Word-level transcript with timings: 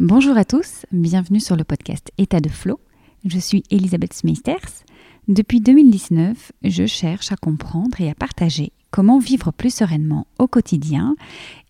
Bonjour 0.00 0.36
à 0.36 0.44
tous, 0.44 0.86
bienvenue 0.90 1.38
sur 1.38 1.54
le 1.54 1.62
podcast 1.62 2.10
État 2.18 2.40
de 2.40 2.48
Flow. 2.48 2.80
Je 3.24 3.38
suis 3.38 3.62
Elisabeth 3.70 4.12
Smeisters. 4.12 4.82
Depuis 5.28 5.60
2019, 5.60 6.50
je 6.64 6.84
cherche 6.84 7.30
à 7.30 7.36
comprendre 7.36 8.00
et 8.00 8.10
à 8.10 8.14
partager 8.16 8.72
comment 8.90 9.20
vivre 9.20 9.52
plus 9.52 9.72
sereinement 9.72 10.26
au 10.40 10.48
quotidien 10.48 11.14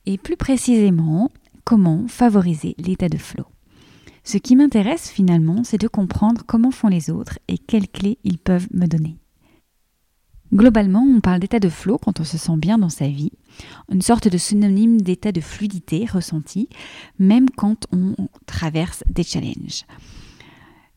et 0.06 0.16
plus 0.16 0.38
précisément 0.38 1.32
comment 1.64 2.08
favoriser 2.08 2.74
l'état 2.78 3.10
de 3.10 3.18
flow. 3.18 3.44
Ce 4.24 4.38
qui 4.38 4.56
m'intéresse 4.56 5.10
finalement, 5.10 5.62
c'est 5.62 5.76
de 5.76 5.86
comprendre 5.86 6.44
comment 6.46 6.70
font 6.70 6.88
les 6.88 7.10
autres 7.10 7.38
et 7.48 7.58
quelles 7.58 7.88
clés 7.88 8.16
ils 8.24 8.38
peuvent 8.38 8.68
me 8.72 8.86
donner. 8.86 9.18
Globalement, 10.54 11.02
on 11.02 11.20
parle 11.20 11.40
d'état 11.40 11.58
de 11.58 11.68
flow 11.68 11.98
quand 11.98 12.20
on 12.20 12.24
se 12.24 12.38
sent 12.38 12.56
bien 12.56 12.78
dans 12.78 12.88
sa 12.88 13.08
vie, 13.08 13.32
une 13.90 14.02
sorte 14.02 14.28
de 14.28 14.38
synonyme 14.38 15.00
d'état 15.00 15.32
de 15.32 15.40
fluidité 15.40 16.06
ressenti, 16.06 16.68
même 17.18 17.50
quand 17.50 17.86
on 17.92 18.14
traverse 18.46 19.02
des 19.10 19.24
challenges. 19.24 19.84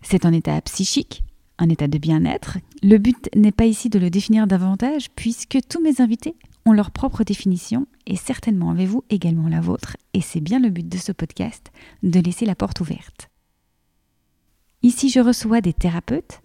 C'est 0.04 0.26
un 0.26 0.34
état 0.34 0.62
psychique, 0.62 1.24
un 1.58 1.70
état 1.70 1.88
de 1.88 1.98
bien-être. 1.98 2.60
Le 2.84 3.00
but 3.00 3.30
n'est 3.36 3.52
pas 3.52 3.66
ici 3.66 3.90
de 3.90 3.98
le 3.98 4.12
définir 4.12 4.46
davantage, 4.46 5.10
puisque 5.16 5.58
tous 5.68 5.82
mes 5.82 6.02
invités 6.02 6.36
ont 6.68 6.74
leur 6.74 6.92
propre 6.92 7.24
définition, 7.24 7.88
et 8.06 8.16
certainement 8.16 8.70
avez-vous 8.70 9.06
également 9.10 9.48
la 9.48 9.62
vôtre, 9.62 9.98
et 10.14 10.22
c'est 10.22 10.42
bien 10.42 10.60
le 10.60 10.70
but 10.70 10.88
de 10.88 10.98
ce 10.98 11.12
podcast, 11.12 11.72
de 12.04 12.20
laisser 12.20 12.46
la 12.46 12.56
porte 12.56 12.80
ouverte. 12.80 13.30
Ici, 14.84 15.10
je 15.10 15.20
reçois 15.20 15.62
des 15.62 15.74
thérapeutes, 15.74 16.42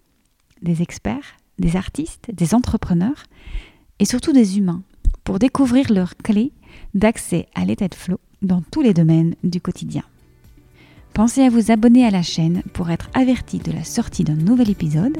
des 0.63 0.81
experts, 0.81 1.37
des 1.59 1.75
artistes, 1.75 2.29
des 2.33 2.53
entrepreneurs 2.53 3.23
et 3.99 4.05
surtout 4.05 4.33
des 4.33 4.57
humains 4.57 4.83
pour 5.23 5.39
découvrir 5.39 5.91
leurs 5.91 6.17
clés 6.17 6.51
d'accès 6.93 7.47
à 7.55 7.65
l'état 7.65 7.87
de 7.87 7.95
flow 7.95 8.19
dans 8.41 8.61
tous 8.71 8.81
les 8.81 8.93
domaines 8.93 9.35
du 9.43 9.61
quotidien. 9.61 10.03
Pensez 11.13 11.43
à 11.43 11.49
vous 11.49 11.71
abonner 11.71 12.05
à 12.05 12.11
la 12.11 12.23
chaîne 12.23 12.63
pour 12.73 12.89
être 12.89 13.09
averti 13.13 13.59
de 13.59 13.71
la 13.71 13.83
sortie 13.83 14.23
d'un 14.23 14.35
nouvel 14.35 14.71
épisode. 14.71 15.19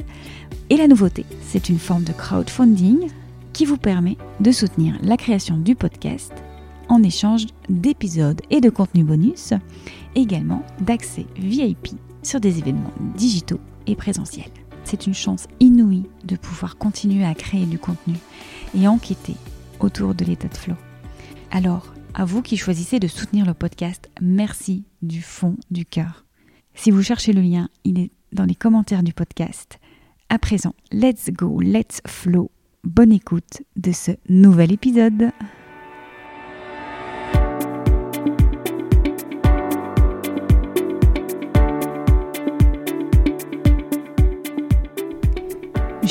Et 0.68 0.76
la 0.76 0.88
nouveauté, 0.88 1.24
c'est 1.42 1.68
une 1.68 1.78
forme 1.78 2.02
de 2.02 2.12
crowdfunding 2.12 3.08
qui 3.52 3.64
vous 3.64 3.76
permet 3.76 4.16
de 4.40 4.50
soutenir 4.50 4.98
la 5.02 5.16
création 5.16 5.56
du 5.56 5.76
podcast 5.76 6.32
en 6.88 7.02
échange 7.02 7.46
d'épisodes 7.68 8.42
et 8.50 8.60
de 8.60 8.70
contenus 8.70 9.06
bonus, 9.06 9.54
également 10.16 10.62
d'accès 10.80 11.26
VIP 11.36 11.90
sur 12.22 12.40
des 12.40 12.58
événements 12.58 12.92
digitaux 13.16 13.60
et 13.86 13.94
présentiels 13.94 14.63
c'est 14.84 15.06
une 15.06 15.14
chance 15.14 15.46
inouïe 15.60 16.04
de 16.24 16.36
pouvoir 16.36 16.76
continuer 16.76 17.24
à 17.24 17.34
créer 17.34 17.66
du 17.66 17.78
contenu 17.78 18.14
et 18.76 18.86
enquêter 18.88 19.34
autour 19.80 20.14
de 20.14 20.24
l'état 20.24 20.48
de 20.48 20.56
flow. 20.56 20.76
Alors, 21.50 21.94
à 22.14 22.24
vous 22.24 22.42
qui 22.42 22.56
choisissez 22.56 23.00
de 23.00 23.08
soutenir 23.08 23.46
le 23.46 23.54
podcast, 23.54 24.10
merci 24.20 24.84
du 25.02 25.22
fond 25.22 25.56
du 25.70 25.84
cœur. 25.84 26.24
Si 26.74 26.90
vous 26.90 27.02
cherchez 27.02 27.32
le 27.32 27.42
lien, 27.42 27.68
il 27.84 27.98
est 27.98 28.12
dans 28.32 28.44
les 28.44 28.54
commentaires 28.54 29.02
du 29.02 29.12
podcast. 29.12 29.78
À 30.28 30.38
présent, 30.38 30.74
let's 30.92 31.30
go, 31.30 31.60
let's 31.60 32.00
flow. 32.06 32.50
Bonne 32.82 33.12
écoute 33.12 33.62
de 33.76 33.92
ce 33.92 34.12
nouvel 34.28 34.72
épisode. 34.72 35.32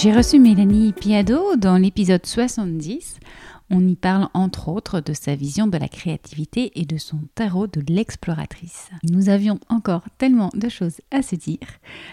J'ai 0.04 0.12
reçu 0.12 0.38
Mélanie 0.38 0.92
Piado 0.92 1.56
dans 1.56 1.78
l'épisode 1.78 2.26
70. 2.26 3.22
On 3.70 3.88
y 3.88 3.96
parle 3.96 4.28
entre 4.34 4.68
autres 4.68 5.00
de 5.00 5.14
sa 5.14 5.34
vision 5.34 5.66
de 5.66 5.78
la 5.78 5.88
créativité 5.88 6.78
et 6.78 6.84
de 6.84 6.98
son 6.98 7.20
tarot 7.36 7.68
de 7.68 7.82
l'exploratrice. 7.88 8.90
Nous 9.10 9.30
avions 9.30 9.62
encore 9.70 10.04
tellement 10.18 10.50
de 10.56 10.68
choses 10.68 11.00
à 11.10 11.22
se 11.22 11.38
dire 11.38 11.70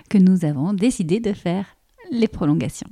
que 0.09 0.19
nous 0.19 0.45
avons 0.45 0.73
décidé 0.73 1.19
de 1.19 1.33
faire 1.33 1.67
les 2.13 2.29
prolongations. 2.29 2.87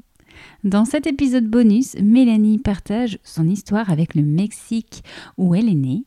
Dans 0.64 0.84
cet 0.84 1.06
épisode 1.06 1.46
bonus, 1.46 1.94
Mélanie 2.02 2.58
partage 2.58 3.20
son 3.22 3.48
histoire 3.48 3.92
avec 3.92 4.16
le 4.16 4.22
Mexique 4.22 5.04
où 5.36 5.54
elle 5.54 5.68
est 5.68 5.74
née. 5.74 6.06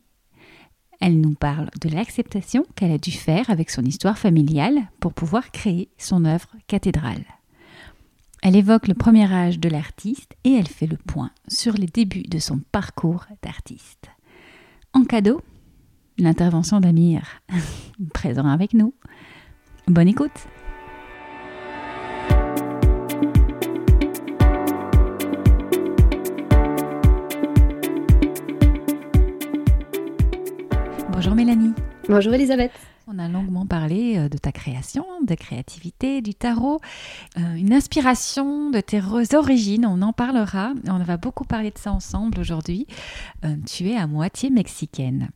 Elle 1.00 1.22
nous 1.22 1.36
parle 1.36 1.70
de 1.80 1.88
l'acceptation 1.88 2.66
qu'elle 2.76 2.92
a 2.92 2.98
dû 2.98 3.12
faire 3.12 3.50
avec 3.50 3.70
son 3.70 3.86
histoire 3.86 4.18
familiale 4.18 4.90
pour 5.00 5.14
pouvoir 5.14 5.52
créer 5.52 5.88
son 5.98 6.26
œuvre 6.26 6.50
cathédrale. 6.68 7.24
Elle 8.44 8.56
évoque 8.56 8.88
le 8.88 8.96
premier 8.96 9.32
âge 9.32 9.60
de 9.60 9.70
l'artiste 9.70 10.36
et 10.44 10.54
elle 10.54 10.68
fait 10.68 10.88
le 10.88 10.98
point 10.98 11.30
sur 11.48 11.74
les 11.74 11.86
débuts 11.86 12.24
de 12.24 12.40
son 12.40 12.60
parcours 12.72 13.26
d'artiste. 13.44 14.10
En 14.94 15.04
cadeau, 15.04 15.42
l'intervention 16.18 16.80
d'Amir, 16.80 17.22
présent 18.16 18.48
avec 18.48 18.74
nous. 18.74 18.96
Bonne 19.88 20.08
écoute 20.08 20.32
Bonjour 31.12 31.36
Mélanie. 31.36 31.74
Bonjour 32.10 32.34
Elisabeth. 32.34 32.72
On 33.08 33.18
a 33.20 33.28
longuement 33.28 33.66
parlé 33.66 34.18
euh, 34.18 34.30
de 34.30 34.38
ta 34.38 34.52
création, 34.52 35.06
de 35.26 35.36
créativité, 35.36 36.22
du 36.22 36.34
tarot, 36.34 36.80
euh, 37.38 37.56
une 37.56 37.74
inspiration 37.74 38.70
de 38.70 38.80
tes 38.80 39.02
origines, 39.36 39.86
on 39.86 40.02
en 40.02 40.14
parlera, 40.14 40.74
on 40.88 41.00
va 41.00 41.18
beaucoup 41.18 41.46
parler 41.46 41.72
de 41.72 41.78
ça 41.78 41.92
ensemble 41.92 42.40
aujourd'hui. 42.40 42.88
Euh, 43.44 43.56
tu 43.66 43.90
es 43.90 43.98
à 43.98 44.08
moitié 44.08 44.50
mexicaine 44.50 45.30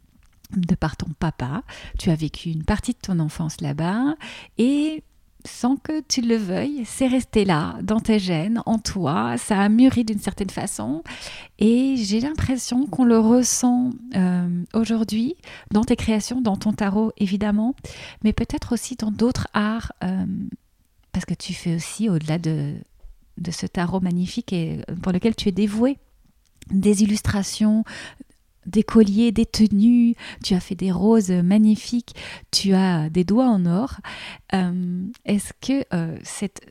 de 0.56 0.76
par 0.76 0.96
ton 0.96 1.09
papa, 1.20 1.64
tu 1.98 2.12
as 2.12 2.16
vécu 2.16 2.50
une 2.50 2.64
partie 2.64 2.94
de 2.94 3.00
ton 3.00 3.20
enfance 3.20 3.62
là-bas 3.62 4.16
et 4.58 5.03
sans 5.45 5.78
que 5.78 6.01
tu 6.01 6.22
le 6.22 6.35
veuilles, 6.35 6.83
c'est 6.85 7.07
resté 7.07 7.45
là, 7.45 7.78
dans 7.81 8.00
tes 8.00 8.19
gènes, 8.19 8.61
en 8.66 8.79
toi, 8.79 9.38
ça 9.38 9.59
a 9.59 9.69
mûri 9.69 10.03
d'une 10.03 10.19
certaine 10.19 10.50
façon, 10.50 11.03
et 11.59 11.95
j'ai 11.97 12.19
l'impression 12.19 12.85
qu'on 12.85 13.06
le 13.06 13.19
ressent 13.19 13.91
euh, 14.16 14.63
aujourd'hui 14.73 15.35
dans 15.72 15.84
tes 15.84 15.95
créations, 15.95 16.41
dans 16.41 16.57
ton 16.57 16.73
tarot 16.73 17.11
évidemment, 17.17 17.75
mais 18.23 18.34
peut-être 18.34 18.73
aussi 18.73 18.95
dans 18.95 19.11
d'autres 19.11 19.47
arts, 19.53 19.94
euh, 20.03 20.25
parce 21.11 21.25
que 21.25 21.34
tu 21.34 21.53
fais 21.53 21.75
aussi 21.75 22.09
au-delà 22.09 22.38
de, 22.38 22.73
de 23.38 23.51
ce 23.51 23.66
tarot 23.66 24.01
magnifique 24.01 24.51
et 24.51 24.81
pour 25.01 25.11
lequel 25.11 25.35
tu 25.35 25.50
es 25.50 25.51
dévoué 25.51 25.97
des 26.72 27.03
illustrations, 27.03 27.84
des 28.66 28.84
colliers, 28.84 29.31
des 29.31 29.46
tenues, 29.46 30.16
tu 30.44 30.53
as 30.53 30.59
fait 30.59 30.76
des 30.76 30.92
roses 30.92 31.31
magnifiques, 31.31 32.16
tu 32.52 32.74
as 32.74 33.09
des 33.09 33.24
doigts 33.24 33.48
en 33.48 33.66
or. 33.66 33.98
Euh, 34.53 35.03
est-ce 35.26 35.53
que 35.62 35.86
euh, 35.94 36.18
cette 36.24 36.62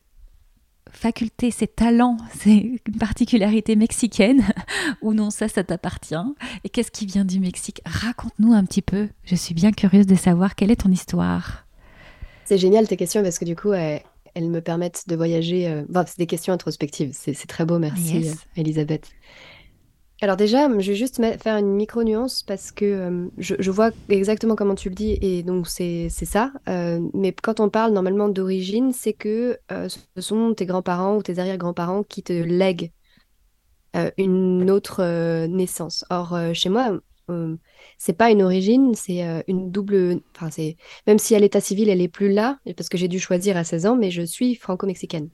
faculté, 0.90 1.50
ces 1.50 1.66
talents, 1.66 2.16
c'est 2.38 2.56
une 2.86 2.98
particularité 2.98 3.76
mexicaine 3.76 4.42
ou 5.02 5.12
non, 5.12 5.30
ça, 5.30 5.48
ça 5.48 5.64
t'appartient? 5.64 6.14
Et 6.64 6.68
qu'est-ce 6.68 6.90
qui 6.90 7.06
vient 7.06 7.24
du 7.24 7.40
Mexique? 7.40 7.80
Raconte-nous 7.84 8.52
un 8.52 8.64
petit 8.64 8.82
peu. 8.82 9.08
Je 9.24 9.34
suis 9.34 9.54
bien 9.54 9.72
curieuse 9.72 10.06
de 10.06 10.14
savoir 10.14 10.54
quelle 10.54 10.70
est 10.70 10.82
ton 10.82 10.90
histoire. 10.90 11.66
C'est 12.44 12.58
génial 12.58 12.86
tes 12.86 12.96
questions 12.96 13.22
parce 13.22 13.38
que 13.38 13.44
du 13.44 13.56
coup, 13.56 13.72
elles, 13.72 14.02
me 14.36 14.60
permettent 14.60 15.08
de 15.08 15.16
voyager. 15.16 15.66
Euh, 15.68 15.84
c'est 16.06 16.18
des 16.18 16.26
questions 16.26 16.52
introspectives. 16.52 17.12
C'est 17.14 17.46
très 17.46 17.64
beau, 17.64 17.78
merci 17.78 18.30
Elisabeth. 18.56 19.10
Alors 20.24 20.38
déjà, 20.38 20.70
je 20.80 20.90
vais 20.90 20.96
juste 20.96 21.20
faire 21.36 21.58
une 21.58 21.74
micro-nuance 21.74 22.44
parce 22.44 22.72
que 22.72 22.86
euh, 22.86 23.28
je, 23.36 23.70
vois 23.70 23.90
exactement 24.08 24.56
comment 24.56 24.74
tu 24.74 24.88
le 24.88 24.94
dis 24.94 25.18
et 25.20 25.42
donc 25.42 25.68
c'est 25.68 26.08
ça. 26.08 26.50
Euh, 26.66 26.98
mais 27.12 27.32
quand 27.32 27.60
on 27.60 27.68
parle 27.68 27.92
normalement 27.92 28.30
d'origine, 28.30 28.94
c'est 28.94 29.12
que 29.12 29.58
euh, 29.70 29.86
ce 29.90 30.22
sont 30.22 30.54
tes 30.54 30.64
grands-parents 30.64 31.16
ou 31.16 31.22
tes 31.22 31.38
arrière-grands-parents 31.38 32.04
qui 32.04 32.22
te 32.22 32.32
lèguent 32.32 32.90
une 34.16 34.70
autre 34.70 35.44
naissance. 35.44 36.06
Or, 36.08 36.36
chez 36.54 36.70
moi, 36.70 36.98
c'est 37.98 38.16
pas 38.16 38.30
une 38.30 38.42
origine, 38.42 38.94
c'est 38.94 39.44
une 39.46 39.70
double. 39.70 40.20
Même 41.06 41.18
si 41.18 41.34
à 41.34 41.38
l'état 41.38 41.60
civil, 41.60 41.90
elle 41.90 42.00
est 42.00 42.08
plus 42.08 42.32
là, 42.32 42.58
parce 42.78 42.88
que 42.88 42.96
j'ai 42.96 43.08
dû 43.08 43.20
choisir 43.20 43.58
à 43.58 43.62
16 43.62 43.84
ans, 43.84 43.96
mais 43.96 44.10
je 44.10 44.22
suis 44.22 44.54
franco-mexicaine. 44.54 45.28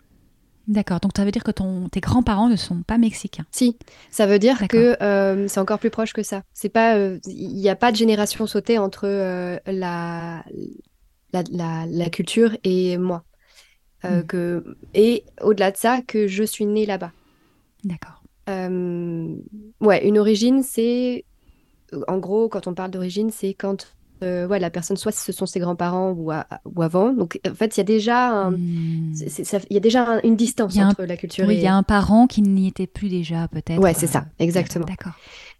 D'accord, 0.70 1.00
donc 1.00 1.10
ça 1.16 1.24
veut 1.24 1.32
dire 1.32 1.42
que 1.42 1.50
ton, 1.50 1.88
tes 1.88 1.98
grands-parents 1.98 2.48
ne 2.48 2.54
sont 2.54 2.82
pas 2.82 2.96
mexicains. 2.96 3.44
Si, 3.50 3.76
ça 4.12 4.26
veut 4.26 4.38
dire 4.38 4.68
que 4.68 4.96
euh, 5.02 5.48
c'est 5.48 5.58
encore 5.58 5.80
plus 5.80 5.90
proche 5.90 6.12
que 6.12 6.22
ça. 6.22 6.44
C'est 6.54 6.68
pas, 6.68 6.94
il 6.94 7.00
euh, 7.00 7.18
n'y 7.26 7.68
a 7.68 7.74
pas 7.74 7.90
de 7.90 7.96
génération 7.96 8.46
sautée 8.46 8.78
entre 8.78 9.08
euh, 9.08 9.58
la, 9.66 10.44
la, 11.32 12.10
culture 12.10 12.56
et 12.62 12.98
moi. 12.98 13.24
Hmm. 14.04 14.22
que, 14.22 14.76
et 14.94 15.24
au-delà 15.40 15.72
de 15.72 15.76
ça, 15.76 16.02
que 16.06 16.28
je 16.28 16.44
suis 16.44 16.66
née 16.66 16.86
là-bas. 16.86 17.10
D'accord. 17.82 18.22
ouais, 18.46 20.06
une 20.06 20.18
origine, 20.20 20.62
c'est, 20.62 21.24
en 22.06 22.18
gros, 22.18 22.48
quand 22.48 22.68
on 22.68 22.74
parle 22.74 22.92
d'origine, 22.92 23.30
c'est 23.30 23.54
quand 23.54 23.92
euh, 24.22 24.46
ouais, 24.46 24.58
la 24.58 24.70
personne, 24.70 24.96
soit 24.96 25.12
ce 25.12 25.32
sont 25.32 25.46
ses 25.46 25.60
grands-parents 25.60 26.10
ou, 26.10 26.30
ou, 26.32 26.82
avant. 26.82 27.12
Donc, 27.12 27.40
en 27.48 27.54
fait, 27.54 27.76
il 27.76 27.78
y 27.78 27.82
a 27.82 27.84
déjà, 27.84 28.50
hmm. 28.50 29.14
il 29.70 29.74
y 29.74 29.76
a 29.76 29.80
déjà 29.80 30.20
une 30.24 30.36
distance 30.36 30.76
entre 30.76 31.04
la 31.04 31.16
culture 31.16 31.46
oui, 31.46 31.56
il 31.56 31.62
y 31.62 31.66
a 31.66 31.74
un 31.74 31.82
parent 31.82 32.26
qui 32.26 32.42
n'y 32.42 32.68
était 32.68 32.86
plus 32.86 33.08
déjà, 33.08 33.48
peut-être. 33.48 33.80
Ouais, 33.80 33.94
c'est 33.94 34.06
ça, 34.06 34.26
exactement. 34.38 34.84
D'accord. 34.84 35.12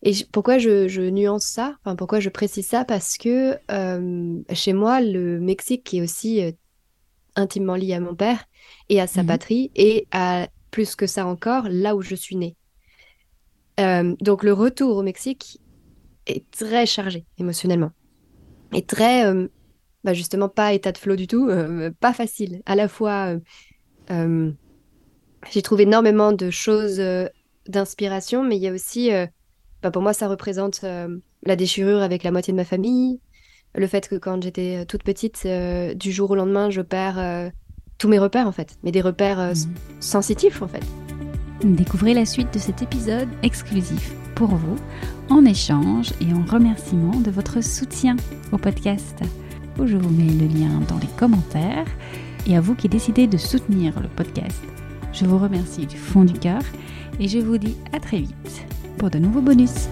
Et 0.03 0.13
pourquoi 0.33 0.59
je, 0.59 1.09
nuance 1.11 1.45
ça 1.45 1.77
enfin, 1.85 1.97
Pourquoi 1.97 2.21
je 2.21 2.29
précise 2.29 2.67
ça? 2.67 2.85
Parce 2.85 3.17
que 3.17 3.59
chez 4.53 4.73
moi, 4.73 5.01
le 5.01 5.41
Mexique, 5.41 5.85
qui 5.85 5.99
est 5.99 6.03
aussi 6.03 6.43
intimement 7.37 7.77
lié 7.77 7.95
à 7.95 8.01
mon 8.01 8.15
père 8.15 8.45
et 8.89 9.01
à 9.01 9.07
sa 9.07 9.23
mmh 9.23 9.27
patrie, 9.27 9.71
et 9.75 10.07
à 10.11 10.49
plus 10.71 10.97
que 10.97 11.07
ça 11.07 11.27
encore, 11.27 11.65
là 11.71 11.97
où 11.97 12.03
je 12.03 12.15
suis 12.15 12.37
née. 12.37 12.57
donc 13.79 14.43
le 14.43 14.53
retour 14.53 14.97
au 14.97 15.03
Mexique 15.03 15.61
est 16.27 16.49
très 16.51 16.87
chargé 16.87 17.25
émotionnellement. 17.39 17.93
Et 18.73 18.83
très, 18.83 19.25
bah 20.05 20.15
justement, 20.15 20.49
pas 20.49 20.73
état 20.73 20.93
de 20.93 20.99
flow 20.99 21.17
du 21.17 21.27
tout, 21.27 21.51
pas 22.01 22.13
facile. 22.13 22.63
À 22.67 22.75
la 22.77 22.89
fois, 22.89 23.35
j'ai 24.09 25.63
trouvé 25.63 25.83
énormément 25.85 26.33
de 26.33 26.51
choses 26.51 27.03
d'inspiration, 27.67 28.43
mais 28.43 28.57
il 28.57 28.63
y 28.63 28.69
a 28.69 28.73
aussi, 28.73 29.11
bah 29.83 29.91
pour 29.91 30.03
moi, 30.03 30.13
ça 30.13 30.29
représente 30.29 30.83
la 30.83 31.57
déchirure 31.57 32.03
avec 32.03 32.23
la 32.23 32.31
moitié 32.31 32.53
de 32.53 32.57
ma 32.57 32.65
famille, 32.65 33.21
le 33.75 33.87
fait 33.87 34.09
que 34.09 34.17
quand 34.17 34.43
j'étais 34.43 34.85
toute 34.87 35.03
petite, 35.03 35.47
du 35.95 36.13
jour 36.13 36.31
au 36.31 36.35
lendemain, 36.35 36.71
je 36.71 36.81
perds 36.81 37.53
tous 37.99 38.09
mes 38.09 38.19
repères 38.19 38.47
en 38.47 38.53
fait, 38.53 38.79
mais 38.83 38.93
des 38.93 39.01
repères 39.01 39.53
sensitifs 40.01 40.63
en 40.63 40.69
fait. 40.69 40.83
Découvrez 41.63 42.15
la 42.15 42.25
suite 42.25 42.55
de 42.55 42.59
cet 42.59 42.81
épisode 42.81 43.29
exclusif 43.43 44.15
pour 44.35 44.49
vous, 44.49 44.77
en 45.31 45.45
échange 45.45 46.13
et 46.21 46.33
en 46.35 46.45
remerciement 46.45 47.19
de 47.21 47.31
votre 47.31 47.63
soutien 47.63 48.17
au 48.53 48.59
podcast. 48.59 49.23
Je 49.83 49.97
vous 49.97 50.11
mets 50.11 50.33
le 50.33 50.47
lien 50.47 50.81
dans 50.89 50.99
les 50.99 51.09
commentaires. 51.17 51.87
Et 52.47 52.57
à 52.57 52.61
vous 52.61 52.75
qui 52.75 52.89
décidez 52.89 53.27
de 53.27 53.37
soutenir 53.37 53.99
le 54.01 54.09
podcast, 54.09 54.63
je 55.13 55.25
vous 55.25 55.39
remercie 55.39 55.87
du 55.87 55.97
fond 55.97 56.25
du 56.25 56.35
cœur 56.35 56.63
et 57.19 57.29
je 57.29 57.39
vous 57.39 57.59
dis 57.59 57.77
à 57.93 58.01
très 58.01 58.19
vite 58.19 58.67
pour 58.99 59.11
de 59.11 59.19
nouveaux 59.19 59.43
bonus. 59.43 59.89